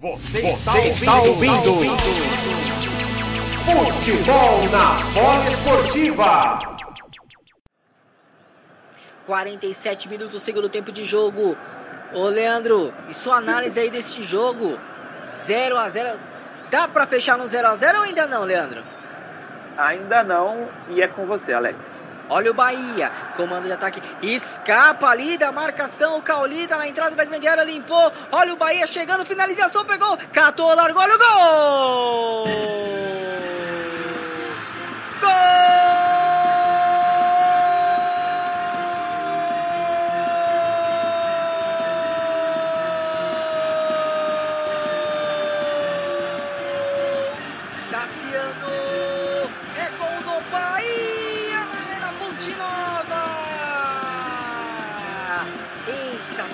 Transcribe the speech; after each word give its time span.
Você, 0.00 0.40
Você 0.42 0.78
está, 0.78 1.20
ouvindo, 1.22 1.70
ouvindo. 1.70 1.96
Futebol 3.64 4.62
na 4.70 4.94
bola 5.12 5.48
esportiva. 5.48 6.78
47 9.26 10.08
minutos, 10.08 10.40
segundo 10.40 10.68
tempo 10.68 10.92
de 10.92 11.04
jogo. 11.04 11.56
Ô 12.14 12.28
Leandro, 12.28 12.94
e 13.08 13.14
sua 13.14 13.38
análise 13.38 13.80
aí 13.80 13.90
desse 13.90 14.22
jogo? 14.22 14.78
0 15.24 15.76
a 15.76 15.88
0 15.88 16.20
Dá 16.70 16.86
para 16.86 17.04
fechar 17.04 17.36
no 17.36 17.48
0 17.48 17.66
a 17.66 17.74
0 17.74 17.98
ou 17.98 18.04
ainda 18.04 18.28
não, 18.28 18.44
Leandro? 18.44 18.84
Ainda 19.76 20.22
não, 20.22 20.68
e 20.90 21.02
é 21.02 21.08
com 21.08 21.26
você, 21.26 21.52
Alex. 21.52 21.92
Olha 22.28 22.50
o 22.50 22.54
Bahia, 22.54 23.10
comando 23.36 23.64
de 23.64 23.72
ataque, 23.72 24.02
escapa 24.22 25.08
ali 25.08 25.38
da 25.38 25.50
marcação, 25.50 26.18
o 26.18 26.22
Caolita 26.22 26.76
na 26.76 26.86
entrada 26.86 27.16
da 27.16 27.24
grande 27.24 27.48
área, 27.48 27.64
limpou, 27.64 28.12
olha 28.30 28.52
o 28.52 28.56
Bahia 28.56 28.86
chegando, 28.86 29.24
finalização, 29.24 29.84
pegou, 29.84 30.16
catou, 30.32 30.74
largou, 30.74 31.02
olha 31.02 31.14
o 31.14 31.18
gol! 31.18 32.88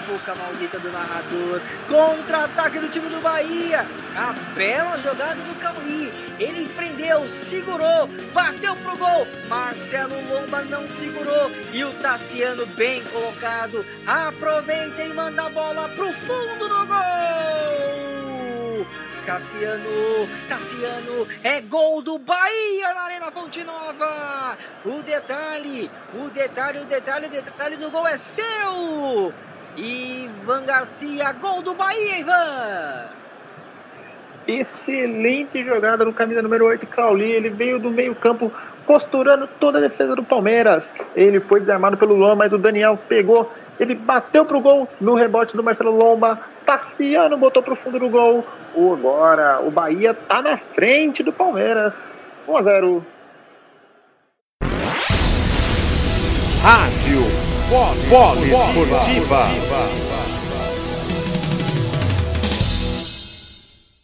Boca 0.00 0.34
maldita 0.34 0.78
do 0.78 0.90
narrador. 0.90 1.60
Contra-ataque 1.88 2.78
do 2.78 2.88
time 2.88 3.08
do 3.08 3.20
Bahia. 3.20 3.86
A 4.16 4.32
bela 4.54 4.98
jogada 4.98 5.42
do 5.42 5.54
Cauli. 5.56 6.12
Ele 6.38 6.68
prendeu, 6.70 7.28
segurou, 7.28 8.08
bateu 8.32 8.76
pro 8.76 8.96
gol. 8.96 9.26
Marcelo 9.48 10.14
Lomba 10.28 10.62
não 10.64 10.86
segurou. 10.88 11.50
E 11.72 11.84
o 11.84 11.92
Tassiano 11.94 12.66
bem 12.66 13.02
colocado. 13.04 13.84
Aproveita 14.06 15.02
e 15.02 15.12
manda 15.14 15.46
a 15.46 15.50
bola 15.50 15.88
pro 15.90 16.12
fundo 16.12 16.68
do 16.68 16.86
gol. 16.86 18.04
Cassiano, 19.24 20.28
Cassiano, 20.48 21.26
é 21.42 21.60
gol 21.62 22.02
do 22.02 22.18
Bahia 22.18 22.94
na 22.94 23.00
Arena 23.02 23.32
Fonte 23.32 23.64
Nova. 23.64 24.56
O 24.84 25.02
detalhe, 25.02 25.90
o 26.12 26.28
detalhe, 26.28 26.80
o 26.80 26.84
detalhe, 26.84 27.26
o 27.26 27.30
detalhe 27.30 27.76
do 27.78 27.90
gol 27.90 28.06
é 28.06 28.18
seu. 28.18 29.32
Ivan 29.76 30.64
Garcia, 30.64 31.32
gol 31.32 31.62
do 31.62 31.74
Bahia, 31.74 32.20
Ivan! 32.20 33.14
Excelente 34.46 35.64
jogada 35.64 36.04
no 36.04 36.12
camisa 36.12 36.42
número 36.42 36.66
8, 36.66 36.86
Cauli. 36.86 37.30
Ele 37.30 37.50
veio 37.50 37.78
do 37.78 37.90
meio-campo 37.90 38.52
costurando 38.86 39.48
toda 39.58 39.78
a 39.78 39.80
defesa 39.80 40.14
do 40.14 40.22
Palmeiras. 40.22 40.90
Ele 41.16 41.40
foi 41.40 41.60
desarmado 41.60 41.96
pelo 41.96 42.14
Lomba, 42.14 42.36
mas 42.36 42.52
o 42.52 42.58
Daniel 42.58 42.98
pegou. 43.08 43.50
Ele 43.80 43.94
bateu 43.94 44.44
pro 44.44 44.60
gol 44.60 44.88
no 45.00 45.14
rebote 45.14 45.56
do 45.56 45.62
Marcelo 45.62 45.90
Lomba. 45.90 46.40
Tassiano 46.64 47.36
botou 47.36 47.62
pro 47.62 47.74
fundo 47.74 47.98
do 47.98 48.08
gol. 48.08 48.46
Agora 48.76 49.60
o 49.60 49.70
Bahia 49.70 50.14
tá 50.14 50.42
na 50.42 50.56
frente 50.56 51.22
do 51.22 51.32
Palmeiras. 51.32 52.14
1 52.46 52.56
a 52.56 52.62
0. 52.62 53.06
Rádio 56.62 57.43
Poli 57.68 58.50
Esportiva. 58.52 60.13